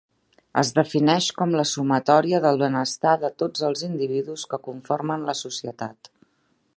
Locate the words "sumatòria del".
1.71-2.57